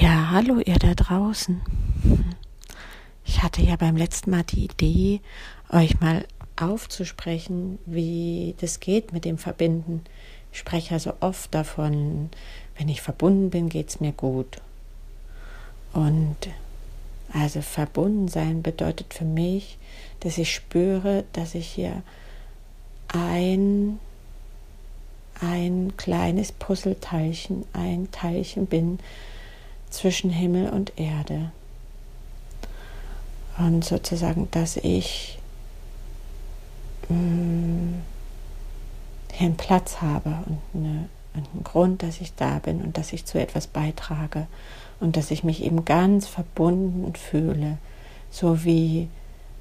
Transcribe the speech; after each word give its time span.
Ja, 0.00 0.30
hallo 0.30 0.60
ihr 0.60 0.78
da 0.78 0.94
draußen. 0.94 1.60
Ich 3.24 3.42
hatte 3.42 3.62
ja 3.62 3.74
beim 3.74 3.96
letzten 3.96 4.30
Mal 4.30 4.44
die 4.44 4.66
Idee, 4.66 5.20
euch 5.72 5.98
mal 5.98 6.24
aufzusprechen, 6.54 7.80
wie 7.84 8.54
das 8.60 8.78
geht 8.78 9.12
mit 9.12 9.24
dem 9.24 9.38
Verbinden. 9.38 10.04
Ich 10.52 10.60
spreche 10.60 10.92
ja 10.94 11.00
so 11.00 11.14
oft 11.18 11.52
davon, 11.52 12.30
wenn 12.76 12.88
ich 12.88 13.02
verbunden 13.02 13.50
bin, 13.50 13.68
geht 13.68 13.88
es 13.88 13.98
mir 13.98 14.12
gut. 14.12 14.58
Und 15.92 16.36
also 17.32 17.60
verbunden 17.60 18.28
sein 18.28 18.62
bedeutet 18.62 19.14
für 19.14 19.24
mich, 19.24 19.78
dass 20.20 20.38
ich 20.38 20.54
spüre, 20.54 21.24
dass 21.32 21.56
ich 21.56 21.66
hier 21.66 22.04
ein, 23.08 23.98
ein 25.40 25.94
kleines 25.96 26.52
Puzzleteilchen, 26.52 27.64
ein 27.72 28.12
Teilchen 28.12 28.66
bin, 28.66 29.00
zwischen 29.90 30.30
Himmel 30.30 30.70
und 30.70 30.92
Erde. 30.98 31.50
Und 33.58 33.84
sozusagen, 33.84 34.48
dass 34.50 34.76
ich 34.76 35.38
mh, 37.08 37.16
mm, 37.16 38.02
hier 39.32 39.46
einen 39.46 39.56
Platz 39.56 40.00
habe 40.00 40.30
und, 40.46 40.58
eine, 40.74 41.08
und 41.34 41.48
einen 41.52 41.64
Grund, 41.64 42.02
dass 42.02 42.20
ich 42.20 42.34
da 42.34 42.58
bin 42.58 42.80
und 42.80 42.98
dass 42.98 43.12
ich 43.12 43.24
zu 43.24 43.40
etwas 43.40 43.66
beitrage 43.66 44.46
und 45.00 45.16
dass 45.16 45.30
ich 45.30 45.44
mich 45.44 45.62
eben 45.62 45.84
ganz 45.84 46.26
verbunden 46.26 47.14
fühle, 47.14 47.78
so 48.30 48.64
wie 48.64 49.08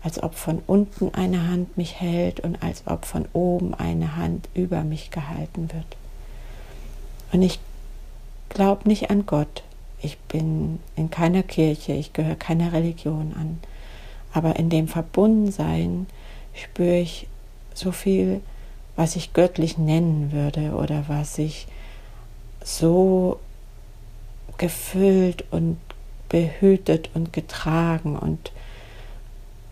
als 0.02 0.21
ob 0.21 0.35
von 0.35 0.62
unten 0.68 1.13
eine 1.13 1.48
Hand 1.48 1.77
mich 1.77 1.99
hält 1.99 2.40
und 2.40 2.62
als 2.63 2.84
ob 2.85 3.05
von 3.05 3.26
oben 3.34 3.73
eine 3.73 4.16
Hand 4.16 4.48
über 4.54 4.84
mich 4.84 5.12
gehalten 5.12 5.70
wird. 5.73 5.98
Und 7.32 7.41
ich 7.41 7.59
glaube 8.49 8.88
nicht 8.88 9.09
an 9.09 9.26
Gott, 9.26 9.63
ich 10.01 10.17
bin 10.19 10.79
in 10.95 11.09
keiner 11.09 11.43
Kirche, 11.43 11.93
ich 11.93 12.13
gehöre 12.13 12.35
keiner 12.35 12.73
Religion 12.73 13.34
an. 13.37 13.59
Aber 14.34 14.57
in 14.57 14.70
dem 14.70 14.87
Verbundensein 14.87 16.07
spüre 16.54 16.99
ich 16.99 17.27
so 17.73 17.91
viel, 17.91 18.41
was 18.95 19.15
ich 19.15 19.34
göttlich 19.34 19.77
nennen 19.77 20.31
würde 20.31 20.76
oder 20.76 21.05
was 21.07 21.37
ich 21.37 21.67
so 22.63 23.39
gefüllt 24.57 25.45
und 25.51 25.77
behütet 26.29 27.09
und 27.13 27.32
getragen 27.32 28.17
und 28.17 28.51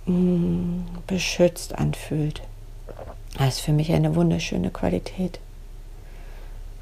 mm, 0.06 0.82
beschützt 1.08 1.76
anfühlt. 1.78 2.42
Das 3.38 3.56
ist 3.56 3.60
für 3.62 3.74
mich 3.74 3.92
eine 3.92 4.16
wunderschöne 4.16 4.70
Qualität. 4.70 5.40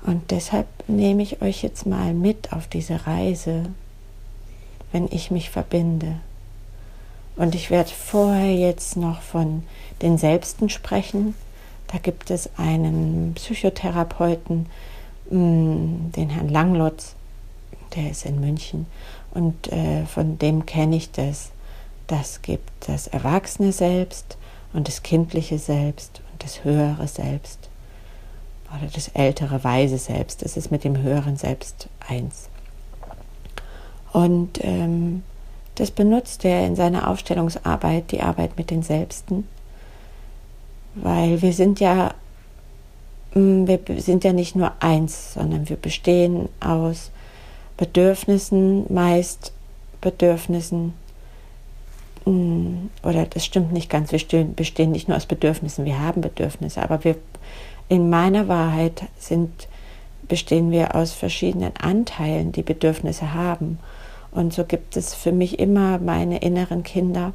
Und 0.06 0.32
deshalb 0.32 0.68
nehme 0.88 1.24
ich 1.24 1.42
euch 1.42 1.64
jetzt 1.64 1.86
mal 1.86 2.14
mit 2.14 2.52
auf 2.52 2.68
diese 2.68 3.08
Reise, 3.08 3.64
wenn 4.92 5.08
ich 5.10 5.32
mich 5.32 5.50
verbinde. 5.50 6.18
Und 7.36 7.56
ich 7.56 7.72
werde 7.72 7.90
vorher 7.90 8.54
jetzt 8.54 8.98
noch 8.98 9.22
von 9.22 9.64
den 10.02 10.18
Selbsten 10.18 10.70
sprechen. 10.70 11.36
Da 11.88 11.98
gibt 12.00 12.32
es 12.32 12.50
einen 12.58 13.34
Psychotherapeuten, 13.36 14.68
mm, 15.30 16.12
den 16.16 16.30
Herrn 16.30 16.50
Langlotz, 16.50 17.16
der 17.96 18.12
ist 18.12 18.26
in 18.26 18.42
München. 18.42 18.88
Und 19.32 19.72
äh, 19.72 20.06
von 20.06 20.38
dem 20.38 20.66
kenne 20.66 20.98
ich 20.98 21.12
das. 21.12 21.52
Das 22.08 22.42
gibt 22.42 22.70
das 22.88 23.08
erwachsene 23.08 23.72
Selbst 23.72 24.38
und 24.74 24.90
das 24.90 25.02
kindliche 25.02 25.58
Selbst 25.58 26.22
und 26.32 26.44
das 26.44 26.66
höhere 26.66 27.08
Selbst 27.08 27.70
oder 28.76 28.90
das 28.92 29.10
ältere 29.10 29.64
weise 29.64 29.98
Selbst. 29.98 30.44
Das 30.44 30.58
ist 30.58 30.72
mit 30.72 30.84
dem 30.84 31.02
höheren 31.02 31.38
Selbst 31.38 31.88
eins. 32.08 32.50
Und 34.12 34.64
ähm, 34.64 35.24
das 35.76 35.92
benutzt 35.92 36.46
er 36.46 36.66
in 36.66 36.76
seiner 36.76 37.10
Aufstellungsarbeit, 37.10 38.12
die 38.12 38.22
Arbeit 38.22 38.58
mit 38.58 38.70
den 38.70 38.84
Selbsten, 38.84 39.48
weil 40.96 41.42
wir 41.42 41.54
sind 41.54 41.80
ja, 41.80 42.14
mm, 43.34 43.68
wir 43.68 43.80
sind 43.98 44.24
ja 44.24 44.34
nicht 44.34 44.56
nur 44.56 44.72
eins, 44.80 45.34
sondern 45.34 45.68
wir 45.70 45.78
bestehen 45.78 46.50
aus 46.60 47.12
Bedürfnissen, 47.76 48.86
meist 48.94 49.52
Bedürfnissen, 50.00 50.94
mm, 52.26 52.90
oder 53.02 53.26
das 53.26 53.44
stimmt 53.44 53.74
nicht 53.74 53.90
ganz, 53.90 54.12
wir 54.12 54.44
bestehen 54.44 54.92
nicht 54.92 55.08
nur 55.08 55.18
aus 55.18 55.26
Bedürfnissen, 55.26 55.86
wir 55.86 56.00
haben 56.00 56.22
Bedürfnisse, 56.22 56.84
aber 56.84 57.04
wir 57.04 57.16
in 57.90 58.10
meiner 58.10 58.48
Wahrheit 58.48 59.04
sind, 59.18 59.68
bestehen 60.28 60.72
wir 60.72 60.96
aus 60.96 61.14
verschiedenen 61.14 61.76
Anteilen, 61.78 62.52
die 62.52 62.64
Bedürfnisse 62.64 63.34
haben. 63.34 63.80
Und 64.32 64.54
so 64.54 64.64
gibt 64.64 64.98
es 64.98 65.14
für 65.14 65.32
mich 65.32 65.60
immer 65.60 66.00
meine 66.00 66.40
inneren 66.40 66.84
Kinder, 66.84 67.34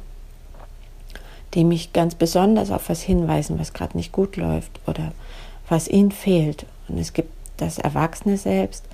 die 1.53 1.63
mich 1.63 1.93
ganz 1.93 2.15
besonders 2.15 2.71
auf 2.71 2.89
was 2.89 3.01
hinweisen, 3.01 3.59
was 3.59 3.73
gerade 3.73 3.97
nicht 3.97 4.11
gut 4.11 4.35
läuft 4.35 4.79
oder 4.85 5.11
was 5.67 5.87
ihnen 5.87 6.11
fehlt. 6.11 6.65
Und 6.87 6.97
es 6.97 7.13
gibt 7.13 7.31
das 7.57 7.77
Erwachsene 7.77 8.37
selbst, 8.37 8.85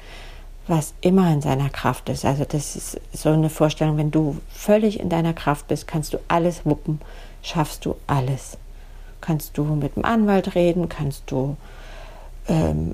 was 0.67 0.93
immer 1.01 1.31
in 1.31 1.41
seiner 1.41 1.69
Kraft 1.69 2.09
ist. 2.09 2.25
Also 2.25 2.45
das 2.45 2.75
ist 2.75 2.99
so 3.13 3.29
eine 3.29 3.49
Vorstellung, 3.49 3.97
wenn 3.97 4.11
du 4.11 4.37
völlig 4.49 4.99
in 4.99 5.09
deiner 5.09 5.33
Kraft 5.33 5.67
bist, 5.67 5.87
kannst 5.87 6.13
du 6.13 6.19
alles 6.27 6.65
wuppen, 6.65 7.01
schaffst 7.41 7.85
du 7.85 7.95
alles 8.07 8.57
kannst 9.21 9.57
du 9.57 9.63
mit 9.63 9.95
dem 9.95 10.05
Anwalt 10.05 10.55
reden, 10.55 10.89
kannst 10.89 11.23
du 11.27 11.57
ähm, 12.47 12.93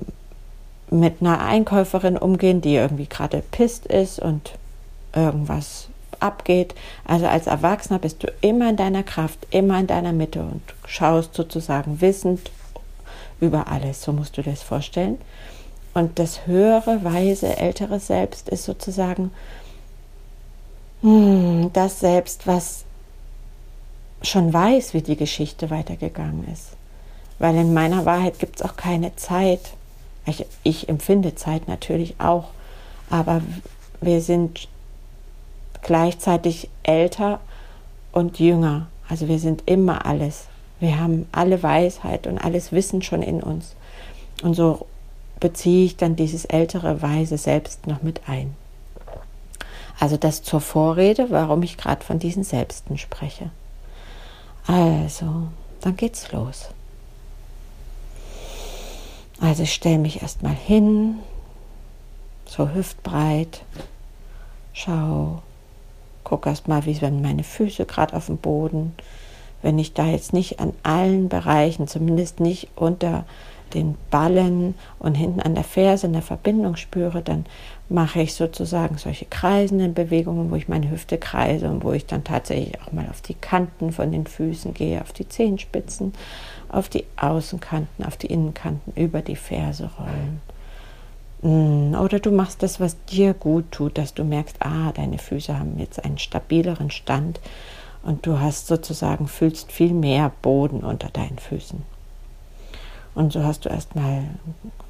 mit 0.90 1.20
einer 1.20 1.40
Einkäuferin 1.40 2.16
umgehen, 2.16 2.60
die 2.60 2.74
irgendwie 2.74 3.06
gerade 3.06 3.42
pisst 3.50 3.86
ist 3.86 4.18
und 4.18 4.52
irgendwas 5.14 5.88
abgeht. 6.20 6.74
Also 7.04 7.26
als 7.26 7.46
Erwachsener 7.46 7.98
bist 7.98 8.22
du 8.22 8.32
immer 8.40 8.70
in 8.70 8.76
deiner 8.76 9.02
Kraft, 9.02 9.46
immer 9.50 9.78
in 9.80 9.86
deiner 9.86 10.12
Mitte 10.12 10.40
und 10.40 10.62
schaust 10.86 11.34
sozusagen 11.34 12.00
wissend 12.00 12.50
über 13.40 13.68
alles. 13.68 14.02
So 14.02 14.12
musst 14.12 14.36
du 14.36 14.42
dir 14.42 14.50
das 14.50 14.62
vorstellen. 14.62 15.18
Und 15.94 16.18
das 16.18 16.46
höhere, 16.46 17.04
weise, 17.04 17.56
ältere 17.56 18.00
Selbst 18.00 18.48
ist 18.48 18.64
sozusagen 18.64 19.30
hm, 21.02 21.70
das 21.72 22.00
Selbst, 22.00 22.46
was 22.46 22.84
schon 24.22 24.52
weiß, 24.52 24.94
wie 24.94 25.02
die 25.02 25.16
Geschichte 25.16 25.70
weitergegangen 25.70 26.46
ist. 26.52 26.76
Weil 27.38 27.56
in 27.56 27.74
meiner 27.74 28.04
Wahrheit 28.04 28.38
gibt 28.38 28.56
es 28.56 28.62
auch 28.62 28.76
keine 28.76 29.16
Zeit. 29.16 29.72
Ich, 30.26 30.46
ich 30.62 30.88
empfinde 30.88 31.34
Zeit 31.34 31.66
natürlich 31.66 32.14
auch, 32.18 32.50
aber 33.10 33.42
wir 34.00 34.20
sind 34.20 34.68
gleichzeitig 35.82 36.68
älter 36.82 37.40
und 38.12 38.38
jünger. 38.38 38.86
Also 39.08 39.28
wir 39.28 39.38
sind 39.38 39.64
immer 39.66 40.06
alles. 40.06 40.46
Wir 40.78 40.98
haben 40.98 41.26
alle 41.32 41.62
Weisheit 41.62 42.26
und 42.26 42.38
alles 42.38 42.72
Wissen 42.72 43.02
schon 43.02 43.22
in 43.22 43.42
uns. 43.42 43.74
Und 44.42 44.54
so 44.54 44.86
beziehe 45.40 45.84
ich 45.84 45.96
dann 45.96 46.16
dieses 46.16 46.44
ältere, 46.44 47.02
weise 47.02 47.38
Selbst 47.38 47.86
noch 47.86 48.02
mit 48.02 48.22
ein. 48.28 48.54
Also 49.98 50.16
das 50.16 50.42
zur 50.42 50.60
Vorrede, 50.60 51.30
warum 51.30 51.62
ich 51.62 51.76
gerade 51.76 52.04
von 52.04 52.18
diesen 52.18 52.44
Selbsten 52.44 52.98
spreche. 52.98 53.50
Also, 54.66 55.48
dann 55.80 55.96
geht's 55.96 56.32
los. 56.32 56.68
Also 59.40 59.64
ich 59.64 59.74
stelle 59.74 59.98
mich 59.98 60.22
erstmal 60.22 60.54
hin, 60.54 61.16
so 62.46 62.72
hüftbreit, 62.72 63.64
schau, 64.72 65.42
guck 66.22 66.46
erstmal, 66.46 66.86
wie 66.86 66.94
sind 66.94 67.22
meine 67.22 67.42
Füße 67.42 67.84
gerade 67.86 68.14
auf 68.14 68.26
dem 68.26 68.36
Boden. 68.36 68.94
Wenn 69.60 69.80
ich 69.80 69.94
da 69.94 70.06
jetzt 70.06 70.32
nicht 70.32 70.60
an 70.60 70.72
allen 70.84 71.28
Bereichen, 71.28 71.88
zumindest 71.88 72.38
nicht 72.38 72.68
unter 72.76 73.24
den 73.74 73.96
Ballen 74.10 74.74
und 74.98 75.14
hinten 75.14 75.40
an 75.40 75.54
der 75.54 75.64
Ferse 75.64 76.06
eine 76.06 76.22
Verbindung 76.22 76.76
spüre, 76.76 77.22
dann 77.22 77.46
mache 77.88 78.22
ich 78.22 78.34
sozusagen 78.34 78.96
solche 78.98 79.26
kreisenden 79.26 79.94
Bewegungen, 79.94 80.50
wo 80.50 80.56
ich 80.56 80.68
meine 80.68 80.90
Hüfte 80.90 81.18
kreise 81.18 81.68
und 81.68 81.84
wo 81.84 81.92
ich 81.92 82.06
dann 82.06 82.24
tatsächlich 82.24 82.80
auch 82.80 82.92
mal 82.92 83.06
auf 83.08 83.20
die 83.20 83.34
Kanten 83.34 83.92
von 83.92 84.10
den 84.10 84.26
Füßen 84.26 84.74
gehe, 84.74 85.00
auf 85.00 85.12
die 85.12 85.28
Zehenspitzen, 85.28 86.12
auf 86.68 86.88
die 86.88 87.04
Außenkanten, 87.16 88.04
auf 88.04 88.16
die 88.16 88.28
Innenkanten, 88.28 88.92
über 88.96 89.20
die 89.20 89.36
Ferse 89.36 89.90
rollen. 89.98 90.40
Mm, 91.42 91.94
oder 91.94 92.18
du 92.18 92.30
machst 92.30 92.62
das, 92.62 92.80
was 92.80 92.96
dir 93.04 93.34
gut 93.34 93.70
tut, 93.72 93.98
dass 93.98 94.14
du 94.14 94.24
merkst, 94.24 94.56
ah, 94.60 94.92
deine 94.92 95.18
Füße 95.18 95.58
haben 95.58 95.78
jetzt 95.78 96.02
einen 96.04 96.18
stabileren 96.18 96.90
Stand 96.90 97.40
und 98.02 98.26
du 98.26 98.40
hast 98.40 98.68
sozusagen, 98.68 99.28
fühlst 99.28 99.70
viel 99.70 99.92
mehr 99.92 100.32
Boden 100.40 100.80
unter 100.80 101.08
deinen 101.08 101.38
Füßen. 101.38 101.82
Und 103.14 103.32
so 103.32 103.42
hast 103.44 103.64
du 103.64 103.68
erstmal 103.68 104.24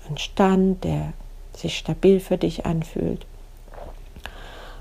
einen 0.06 0.18
Stand, 0.18 0.84
der 0.84 1.12
sich 1.56 1.76
stabil 1.76 2.20
für 2.20 2.38
dich 2.38 2.66
anfühlt. 2.66 3.26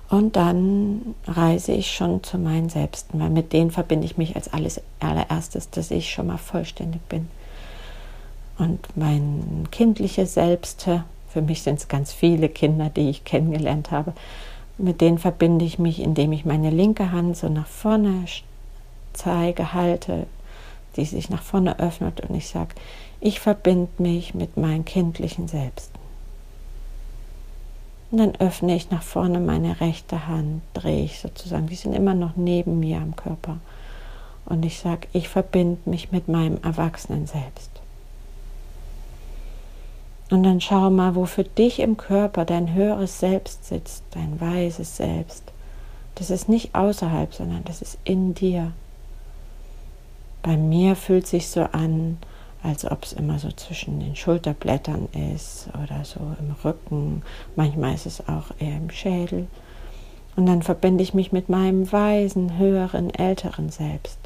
Und 0.10 0.36
dann 0.36 1.16
reise 1.26 1.72
ich 1.72 1.92
schon 1.92 2.22
zu 2.24 2.38
meinen 2.38 2.70
Selbsten, 2.70 3.20
weil 3.20 3.30
mit 3.30 3.54
denen 3.54 3.72
verbinde 3.72 4.06
ich 4.06 4.18
mich 4.18 4.36
als 4.36 4.52
alles, 4.52 4.82
allererstes, 5.00 5.70
dass 5.70 5.90
ich 5.90 6.12
schon 6.12 6.28
mal 6.28 6.38
vollständig 6.38 7.02
bin. 7.04 7.30
Und 8.58 8.80
mein 8.96 9.68
kindliches 9.72 10.34
Selbst, 10.34 10.88
für 11.30 11.42
mich 11.42 11.64
sind 11.64 11.80
es 11.80 11.88
ganz 11.88 12.12
viele 12.12 12.50
Kinder, 12.50 12.90
die 12.90 13.10
ich 13.10 13.24
kennengelernt 13.24 13.90
habe, 13.92 14.14
Mit 14.78 15.00
denen 15.00 15.20
verbinde 15.20 15.64
ich 15.64 15.78
mich, 15.78 16.00
indem 16.00 16.32
ich 16.32 16.44
meine 16.44 16.72
linke 16.72 17.12
Hand 17.12 17.38
so 17.38 17.50
nach 17.50 17.68
vorne 17.68 18.26
zeige, 19.14 19.74
halte, 19.74 20.26
die 20.96 21.06
sich 21.06 21.30
nach 21.30 21.44
vorne 21.44 21.80
öffnet 21.80 22.22
und 22.22 22.36
ich 22.36 22.48
sage, 22.48 22.76
ich 23.20 23.40
verbinde 23.40 23.92
mich 23.98 24.34
mit 24.34 24.58
meinem 24.58 24.86
kindlichen 24.86 25.48
Selbst. 25.48 25.92
Und 28.12 28.18
dann 28.18 28.36
öffne 28.36 28.76
ich 28.76 28.92
nach 28.92 29.04
vorne 29.04 29.40
meine 29.40 29.80
rechte 29.80 30.28
Hand, 30.28 30.62
drehe 30.74 31.06
ich 31.06 31.20
sozusagen, 31.20 31.68
die 31.68 31.76
sind 31.76 31.94
immer 31.94 32.14
noch 32.14 32.36
neben 32.36 32.80
mir 32.80 32.98
am 32.98 33.16
Körper. 33.16 33.58
Und 34.46 34.66
ich 34.66 34.80
sage, 34.80 35.08
ich 35.14 35.30
verbinde 35.30 35.90
mich 35.90 36.12
mit 36.12 36.28
meinem 36.28 36.58
Erwachsenen 36.62 37.26
selbst. 37.26 37.70
Und 40.30 40.44
dann 40.44 40.62
schau 40.62 40.90
mal, 40.90 41.16
wo 41.16 41.26
für 41.26 41.44
dich 41.44 41.80
im 41.80 41.98
Körper 41.98 42.46
dein 42.46 42.74
höheres 42.74 43.20
Selbst 43.20 43.66
sitzt, 43.66 44.04
dein 44.12 44.40
weises 44.42 44.98
Selbst. 44.98 45.44
Das 46.16 46.30
ist 46.30 46.50
nicht 46.50 46.74
außerhalb, 46.74 47.34
sondern 47.34 47.64
das 47.66 47.82
ist 47.82 47.98
in 48.04 48.34
dir. 48.34 48.72
Bei 50.44 50.58
mir 50.58 50.96
fühlt 50.96 51.28
sich 51.28 51.50
so 51.50 51.62
an, 51.62 52.18
als 52.64 52.86
ob 52.90 53.04
es 53.04 53.14
immer 53.14 53.40
so 53.40 53.52
zwischen 53.52 54.00
den 54.00 54.16
Schulterblättern 54.16 55.08
ist 55.36 55.70
oder 55.84 56.04
so 56.04 56.20
im 56.40 56.56
Rücken. 56.64 57.24
Manchmal 57.56 57.94
ist 57.96 58.06
es 58.06 58.28
auch 58.28 58.52
eher 58.60 58.78
im 58.78 58.90
Schädel. 58.90 59.48
Und 60.36 60.46
dann 60.46 60.62
verbinde 60.62 61.04
ich 61.04 61.14
mich 61.14 61.32
mit 61.32 61.50
meinem 61.50 61.92
weisen, 61.92 62.58
höheren, 62.58 63.14
älteren 63.14 63.70
Selbst, 63.70 64.18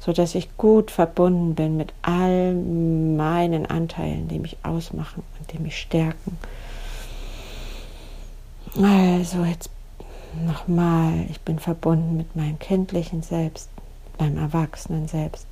so 0.00 0.12
dass 0.12 0.34
ich 0.34 0.56
gut 0.56 0.90
verbunden 0.90 1.54
bin 1.54 1.76
mit 1.76 1.92
all 2.02 2.54
meinen 2.54 3.66
Anteilen, 3.66 4.28
die 4.28 4.40
mich 4.40 4.56
ausmachen 4.64 5.22
und 5.38 5.52
die 5.52 5.60
mich 5.60 5.78
stärken. 5.78 6.36
Also 8.76 9.44
jetzt 9.44 9.70
nochmal, 10.44 11.26
ich 11.30 11.40
bin 11.40 11.58
verbunden 11.58 12.16
mit 12.16 12.34
meinem 12.34 12.58
kindlichen 12.58 13.22
Selbst, 13.22 13.70
meinem 14.20 14.38
Erwachsenen 14.38 15.08
Selbst 15.08 15.46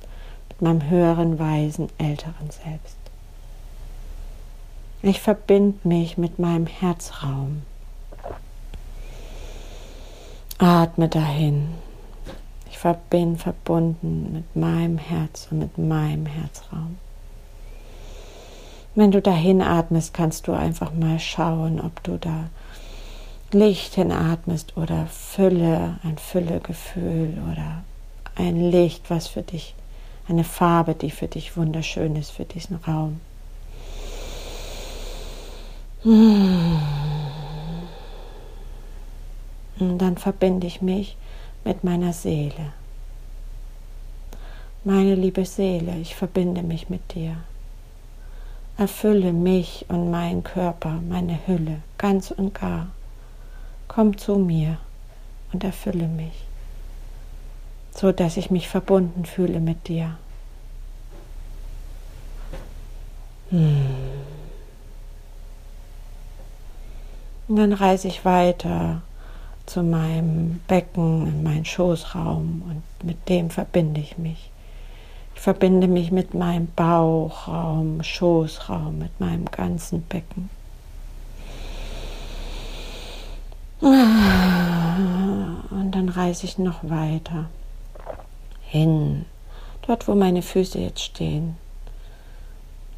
meinem 0.61 0.89
höheren, 0.89 1.39
weisen, 1.39 1.89
älteren 1.97 2.49
Selbst. 2.49 2.97
Ich 5.01 5.21
verbinde 5.21 5.87
mich 5.87 6.17
mit 6.17 6.39
meinem 6.39 6.65
Herzraum. 6.65 7.61
Atme 10.57 11.07
dahin. 11.07 11.69
Ich 12.69 12.79
bin 13.09 13.37
verbunden 13.37 14.33
mit 14.33 14.55
meinem 14.55 14.97
Herz 14.97 15.47
und 15.51 15.59
mit 15.59 15.77
meinem 15.77 16.25
Herzraum. 16.25 16.97
Wenn 18.95 19.11
du 19.11 19.21
dahin 19.21 19.61
atmest, 19.61 20.13
kannst 20.13 20.47
du 20.47 20.53
einfach 20.53 20.93
mal 20.93 21.19
schauen, 21.19 21.79
ob 21.79 22.01
du 22.03 22.17
da 22.17 22.49
Licht 23.51 23.95
hinatmest 23.95 24.75
oder 24.77 25.05
Fülle, 25.07 25.99
ein 26.03 26.17
Füllegefühl 26.17 27.37
oder 27.51 27.83
ein 28.37 28.71
Licht, 28.71 29.09
was 29.09 29.27
für 29.27 29.41
dich 29.41 29.73
eine 30.27 30.43
Farbe, 30.43 30.93
die 30.93 31.11
für 31.11 31.27
dich 31.27 31.57
wunderschön 31.57 32.15
ist, 32.15 32.31
für 32.31 32.45
diesen 32.45 32.77
Raum. 32.77 33.19
Und 36.03 36.79
dann 39.97 40.17
verbinde 40.17 40.67
ich 40.67 40.81
mich 40.81 41.17
mit 41.63 41.83
meiner 41.83 42.13
Seele. 42.13 42.73
Meine 44.83 45.15
liebe 45.15 45.45
Seele, 45.45 45.97
ich 45.99 46.15
verbinde 46.15 46.63
mich 46.63 46.89
mit 46.89 47.13
dir. 47.15 47.37
Erfülle 48.77 49.33
mich 49.33 49.85
und 49.89 50.11
meinen 50.11 50.43
Körper, 50.43 51.01
meine 51.09 51.39
Hülle, 51.47 51.81
ganz 51.97 52.31
und 52.31 52.53
gar. 52.53 52.87
Komm 53.87 54.17
zu 54.17 54.35
mir 54.37 54.77
und 55.51 55.63
erfülle 55.63 56.07
mich 56.07 56.46
so 57.99 58.11
dass 58.11 58.37
ich 58.37 58.51
mich 58.51 58.67
verbunden 58.67 59.25
fühle 59.25 59.59
mit 59.59 59.87
dir. 59.87 60.17
Hm. 63.49 63.87
Und 67.47 67.55
dann 67.55 67.73
reise 67.73 68.07
ich 68.07 68.23
weiter 68.23 69.01
zu 69.65 69.81
meinem 69.81 70.59
Becken, 70.67 71.25
in 71.27 71.43
meinen 71.43 71.65
Schoßraum 71.65 72.61
und 72.69 72.83
mit 73.03 73.27
dem 73.29 73.49
verbinde 73.49 73.99
ich 73.99 74.19
mich. 74.19 74.51
Ich 75.33 75.41
verbinde 75.41 75.87
mich 75.87 76.11
mit 76.11 76.35
meinem 76.35 76.67
Bauchraum, 76.75 78.03
Schoßraum, 78.03 78.99
mit 78.99 79.19
meinem 79.19 79.45
ganzen 79.45 80.03
Becken. 80.03 80.49
Und 83.79 83.91
dann 85.91 86.09
reise 86.09 86.45
ich 86.45 86.57
noch 86.57 86.83
weiter 86.83 87.47
hin, 88.77 89.25
dort 89.85 90.07
wo 90.07 90.15
meine 90.15 90.41
Füße 90.41 90.79
jetzt 90.79 91.01
stehen. 91.01 91.57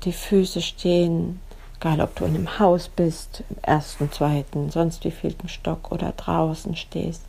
Die 0.03 0.13
Füße 0.13 0.61
stehen, 0.61 1.39
egal 1.77 2.01
ob 2.01 2.15
du 2.15 2.25
in 2.25 2.35
einem 2.35 2.59
Haus 2.59 2.89
bist, 2.89 3.43
im 3.49 3.57
ersten, 3.61 4.11
zweiten, 4.11 4.69
sonst 4.69 5.03
wie 5.03 5.11
vielten 5.11 5.49
Stock 5.49 5.91
oder 5.91 6.13
draußen 6.15 6.75
stehst. 6.75 7.23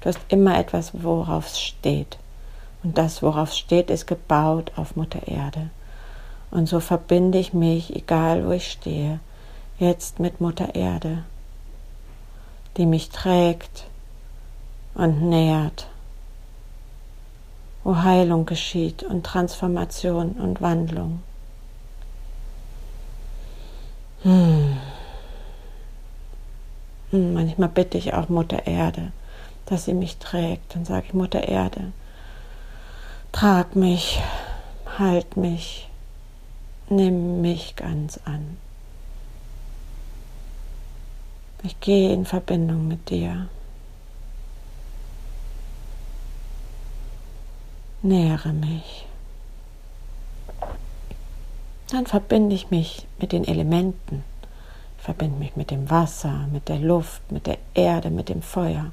Du 0.00 0.08
hast 0.08 0.20
immer 0.28 0.58
etwas, 0.58 0.92
worauf 1.02 1.46
es 1.46 1.60
steht. 1.60 2.18
Und 2.82 2.96
das, 2.96 3.22
worauf 3.22 3.50
es 3.50 3.58
steht, 3.58 3.90
ist 3.90 4.06
gebaut 4.06 4.72
auf 4.76 4.96
Mutter 4.96 5.28
Erde. 5.28 5.70
Und 6.50 6.66
so 6.68 6.80
verbinde 6.80 7.38
ich 7.38 7.52
mich, 7.52 7.94
egal 7.94 8.46
wo 8.46 8.52
ich 8.52 8.70
stehe, 8.70 9.20
jetzt 9.78 10.18
mit 10.18 10.40
Mutter 10.40 10.74
Erde, 10.74 11.24
die 12.76 12.86
mich 12.86 13.10
trägt 13.10 13.86
und 14.94 15.22
nährt 15.22 15.89
wo 17.84 18.02
Heilung 18.02 18.46
geschieht 18.46 19.02
und 19.02 19.24
Transformation 19.24 20.32
und 20.32 20.60
Wandlung. 20.60 21.22
Hm. 24.22 24.76
hm. 27.10 27.34
Manchmal 27.34 27.70
bitte 27.70 27.96
ich 27.96 28.12
auch 28.12 28.28
Mutter 28.28 28.66
Erde, 28.66 29.12
dass 29.66 29.86
sie 29.86 29.94
mich 29.94 30.18
trägt. 30.18 30.74
Dann 30.74 30.84
sage 30.84 31.06
ich 31.06 31.14
Mutter 31.14 31.48
Erde, 31.48 31.92
trag 33.32 33.76
mich, 33.76 34.20
halt 34.98 35.36
mich, 35.36 35.88
nimm 36.90 37.40
mich 37.40 37.76
ganz 37.76 38.20
an. 38.24 38.58
Ich 41.62 41.78
gehe 41.80 42.12
in 42.12 42.24
Verbindung 42.24 42.88
mit 42.88 43.10
dir. 43.10 43.48
Nähere 48.02 48.52
mich. 48.52 49.06
Dann 51.90 52.06
verbinde 52.06 52.54
ich 52.54 52.70
mich 52.70 53.06
mit 53.18 53.32
den 53.32 53.44
Elementen. 53.44 54.24
Ich 54.98 55.04
verbinde 55.04 55.38
mich 55.38 55.56
mit 55.56 55.70
dem 55.70 55.90
Wasser, 55.90 56.46
mit 56.52 56.68
der 56.68 56.78
Luft, 56.78 57.32
mit 57.32 57.46
der 57.46 57.58
Erde, 57.74 58.10
mit 58.10 58.28
dem 58.28 58.42
Feuer. 58.42 58.92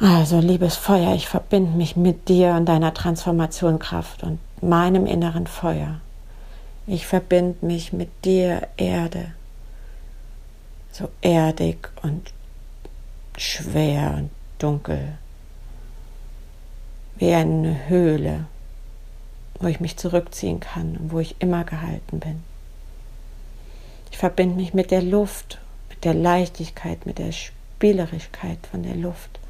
Also, 0.00 0.38
liebes 0.38 0.76
Feuer, 0.76 1.14
ich 1.14 1.28
verbinde 1.28 1.76
mich 1.76 1.96
mit 1.96 2.28
dir 2.28 2.54
und 2.54 2.66
deiner 2.66 2.94
Transformationskraft 2.94 4.22
und 4.22 4.38
meinem 4.62 5.06
inneren 5.06 5.46
Feuer. 5.46 6.00
Ich 6.86 7.06
verbinde 7.06 7.66
mich 7.66 7.92
mit 7.92 8.24
dir, 8.24 8.68
Erde, 8.76 9.32
so 10.92 11.08
erdig 11.20 11.88
und 12.02 12.32
schwer 13.36 14.14
und 14.16 14.30
dunkel 14.58 15.18
wie 17.18 17.34
eine 17.34 17.88
Höhle, 17.88 18.46
wo 19.58 19.66
ich 19.66 19.80
mich 19.80 19.96
zurückziehen 19.96 20.60
kann 20.60 20.96
und 20.96 21.12
wo 21.12 21.18
ich 21.18 21.36
immer 21.40 21.64
gehalten 21.64 22.20
bin. 22.20 22.42
Ich 24.10 24.18
verbinde 24.18 24.54
mich 24.54 24.72
mit 24.72 24.90
der 24.90 25.02
Luft, 25.02 25.58
mit 25.90 26.04
der 26.04 26.14
Leichtigkeit, 26.14 27.06
mit 27.06 27.18
der 27.18 27.32
Spielerischkeit 27.32 28.58
von 28.70 28.84
der 28.84 28.94
Luft. 28.94 29.40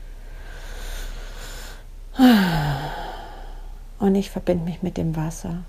Und 3.98 4.14
ich 4.14 4.30
verbinde 4.30 4.64
mich 4.64 4.82
mit 4.82 4.96
dem 4.96 5.14
Wasser. 5.14 5.62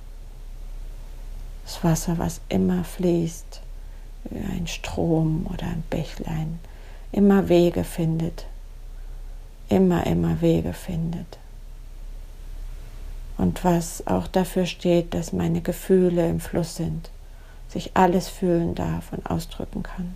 Das 1.65 1.83
Wasser, 1.83 2.17
was 2.17 2.41
immer 2.49 2.83
fließt, 2.83 3.61
wie 4.31 4.39
ein 4.39 4.67
Strom 4.67 5.45
oder 5.53 5.67
ein 5.67 5.83
Bächlein, 5.89 6.59
immer 7.11 7.49
Wege 7.49 7.83
findet, 7.83 8.45
immer, 9.67 10.07
immer 10.07 10.41
Wege 10.41 10.73
findet 10.73 11.37
und 13.39 13.63
was 13.63 14.05
auch 14.05 14.27
dafür 14.27 14.65
steht, 14.65 15.13
dass 15.13 15.31
meine 15.31 15.61
Gefühle 15.61 16.27
im 16.29 16.41
Fluss 16.41 16.75
sind, 16.75 17.09
sich 17.69 17.91
alles 17.93 18.27
fühlen 18.27 18.75
darf 18.75 19.13
und 19.13 19.25
ausdrücken 19.25 19.81
kann. 19.81 20.15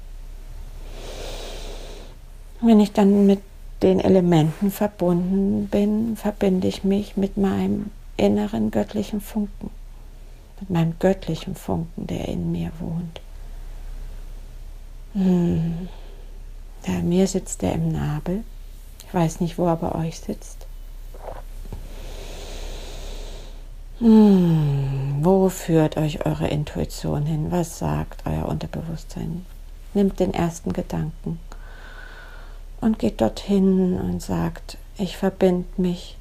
Wenn 2.59 2.81
ich 2.81 2.91
dann 2.91 3.25
mit 3.25 3.39
den 3.81 4.01
Elementen 4.01 4.71
verbunden 4.71 5.67
bin, 5.67 6.17
verbinde 6.17 6.67
ich 6.67 6.83
mich 6.83 7.15
mit 7.15 7.37
meinem 7.37 7.91
inneren 8.17 8.71
göttlichen 8.71 9.21
Funken, 9.21 9.69
mit 10.59 10.69
meinem 10.69 10.95
göttlichen 10.99 11.55
Funken, 11.55 12.07
der 12.07 12.27
in 12.27 12.51
mir 12.51 12.71
wohnt. 12.79 13.21
Hm. 15.13 15.87
Ja, 16.85 16.99
mir 17.01 17.27
sitzt 17.27 17.63
er 17.63 17.73
im 17.73 17.93
Nabel. 17.93 18.43
Ich 19.07 19.13
weiß 19.13 19.39
nicht, 19.39 19.57
wo 19.57 19.65
er 19.67 19.77
bei 19.77 19.95
euch 19.95 20.19
sitzt. 20.19 20.67
Hm, 24.03 25.19
wo 25.21 25.47
führt 25.47 25.95
euch 25.95 26.25
eure 26.25 26.49
Intuition 26.49 27.25
hin? 27.25 27.53
Was 27.53 27.79
sagt 27.79 28.23
euer 28.25 28.49
Unterbewusstsein? 28.49 29.45
Nimmt 29.93 30.19
den 30.19 30.33
ersten 30.33 30.73
Gedanken 30.73 31.39
und 32.81 32.99
geht 32.99 33.21
dorthin 33.21 33.97
und 33.97 34.21
sagt, 34.21 34.77
ich 34.97 35.15
verbinde 35.15 35.69
mich 35.77 36.17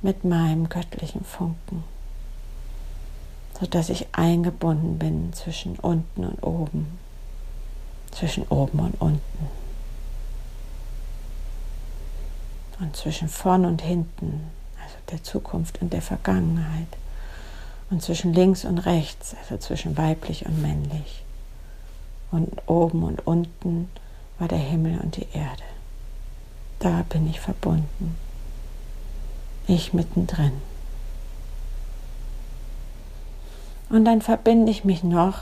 mit 0.00 0.22
meinem 0.22 0.68
göttlichen 0.68 1.24
Funken, 1.24 1.82
sodass 3.58 3.88
ich 3.88 4.06
eingebunden 4.12 5.00
bin 5.00 5.32
zwischen 5.32 5.74
unten 5.80 6.24
und 6.26 6.40
oben, 6.40 7.00
zwischen 8.12 8.46
oben 8.46 8.78
und 8.78 9.00
unten 9.00 9.48
und 12.78 12.94
zwischen 12.94 13.28
vorn 13.28 13.64
und 13.64 13.82
hinten, 13.82 14.52
also 14.80 14.94
der 15.10 15.24
Zukunft 15.24 15.82
und 15.82 15.92
der 15.92 16.02
Vergangenheit 16.02 16.86
und 17.90 18.02
zwischen 18.02 18.32
links 18.32 18.64
und 18.64 18.78
rechts, 18.78 19.34
also 19.40 19.58
zwischen 19.58 19.96
weiblich 19.96 20.46
und 20.46 20.60
männlich. 20.60 21.24
Und 22.30 22.50
oben 22.66 23.04
und 23.04 23.26
unten 23.26 23.88
war 24.38 24.48
der 24.48 24.58
Himmel 24.58 24.98
und 25.00 25.16
die 25.16 25.28
Erde. 25.32 25.62
Da 26.80 27.04
bin 27.08 27.28
ich 27.30 27.40
verbunden. 27.40 28.16
Ich 29.66 29.92
mittendrin. 29.92 30.52
Und 33.90 34.04
dann 34.04 34.22
verbinde 34.22 34.72
ich 34.72 34.84
mich 34.84 35.04
noch, 35.04 35.38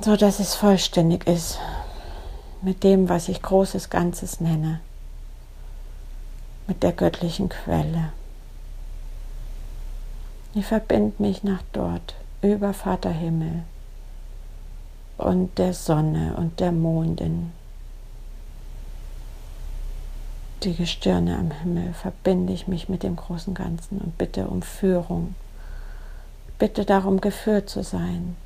so 0.00 0.16
dass 0.16 0.38
es 0.38 0.54
vollständig 0.54 1.26
ist 1.26 1.58
mit 2.62 2.84
dem, 2.84 3.08
was 3.08 3.28
ich 3.28 3.42
großes 3.42 3.90
Ganzes 3.90 4.40
nenne, 4.40 4.80
mit 6.66 6.82
der 6.82 6.92
göttlichen 6.92 7.48
Quelle. 7.48 8.12
Ich 10.54 10.66
verbinde 10.66 11.22
mich 11.22 11.44
nach 11.44 11.62
dort, 11.72 12.14
über 12.40 12.72
Vater 12.72 13.10
Himmel 13.10 13.64
und 15.18 15.58
der 15.58 15.74
Sonne 15.74 16.34
und 16.36 16.58
der 16.60 16.72
Mondin. 16.72 17.52
Die 20.62 20.74
Gestirne 20.74 21.36
am 21.36 21.50
Himmel 21.50 21.92
verbinde 21.92 22.52
ich 22.52 22.66
mich 22.66 22.88
mit 22.88 23.02
dem 23.02 23.16
großen 23.16 23.54
Ganzen 23.54 23.98
und 23.98 24.16
bitte 24.16 24.48
um 24.48 24.62
Führung. 24.62 25.34
Bitte 26.58 26.84
darum, 26.84 27.20
geführt 27.20 27.68
zu 27.68 27.82
sein, 27.82 28.36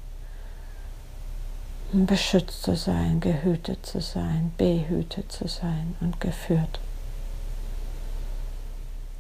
beschützt 1.93 2.63
zu 2.63 2.77
sein, 2.77 3.21
gehütet 3.21 3.87
zu 3.87 4.01
sein, 4.01 4.53
behütet 4.59 5.31
zu 5.31 5.47
sein 5.47 5.95
und 6.01 6.21
geführt. 6.21 6.81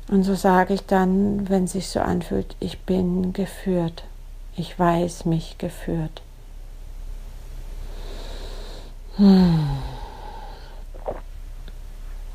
Und 0.08 0.24
so 0.24 0.34
sage 0.34 0.74
ich 0.74 0.84
dann, 0.86 1.48
wenn 1.48 1.66
sich 1.66 1.88
so 1.88 2.00
anfühlt, 2.00 2.56
ich 2.60 2.80
bin 2.80 3.32
geführt, 3.32 4.04
ich 4.56 4.78
weiß 4.78 5.24
mich 5.24 5.58
geführt. 5.58 6.22
Hm. 9.16 9.68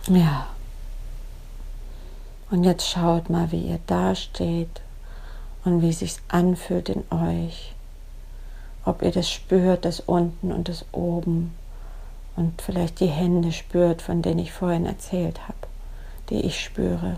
Ja. 0.09 0.47
Und 2.49 2.63
jetzt 2.63 2.87
schaut 2.87 3.29
mal, 3.29 3.51
wie 3.51 3.67
ihr 3.67 3.79
da 3.87 4.15
steht 4.15 4.81
und 5.65 5.81
wie 5.81 5.89
es 5.89 5.99
sich 5.99 6.15
anfühlt 6.29 6.89
in 6.89 7.03
euch. 7.11 7.73
Ob 8.85 9.01
ihr 9.01 9.11
das 9.11 9.29
spürt, 9.29 9.83
das 9.83 9.99
unten 9.99 10.53
und 10.53 10.69
das 10.69 10.85
oben. 10.93 11.53
Und 12.37 12.61
vielleicht 12.61 13.01
die 13.01 13.07
Hände 13.07 13.51
spürt, 13.51 14.01
von 14.01 14.21
denen 14.21 14.39
ich 14.39 14.53
vorhin 14.53 14.85
erzählt 14.85 15.41
habe, 15.47 15.67
die 16.29 16.41
ich 16.45 16.63
spüre. 16.63 17.17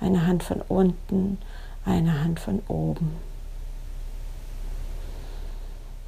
Eine 0.00 0.26
Hand 0.26 0.42
von 0.42 0.60
unten, 0.62 1.38
eine 1.84 2.22
Hand 2.22 2.40
von 2.40 2.62
oben. 2.68 3.16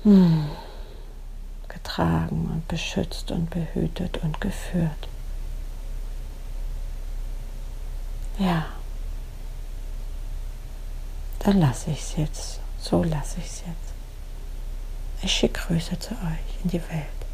Hm. 0.03 0.47
Getragen 1.69 2.51
und 2.53 2.69
beschützt 2.69 3.31
und 3.31 3.51
behütet 3.51 4.19
und 4.19 4.41
geführt. 4.41 5.09
Ja. 8.39 8.67
Dann 11.41 11.61
lasse 11.61 11.91
ich 11.91 12.01
es 12.01 12.17
jetzt. 12.17 12.61
So 12.79 13.03
lasse 13.03 13.39
ich 13.39 13.47
es 13.47 13.61
jetzt. 13.61 13.93
Ich 15.23 15.33
schicke 15.33 15.61
Grüße 15.61 15.99
zu 15.99 16.13
euch 16.15 16.63
in 16.63 16.71
die 16.71 16.83
Welt. 16.91 17.28